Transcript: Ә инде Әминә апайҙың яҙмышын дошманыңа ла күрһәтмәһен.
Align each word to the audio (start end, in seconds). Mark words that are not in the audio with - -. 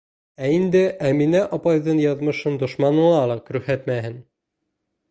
Ә 0.45 0.47
инде 0.53 0.79
Әминә 1.09 1.43
апайҙың 1.59 2.01
яҙмышын 2.07 2.59
дошманыңа 2.65 3.25
ла 3.35 3.39
күрһәтмәһен. 3.53 4.23